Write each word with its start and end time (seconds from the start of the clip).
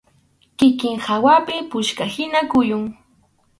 Kikin 0.57 0.97
hawapi 1.05 1.55
puchkahina 1.69 2.39
kuyuy. 2.51 2.85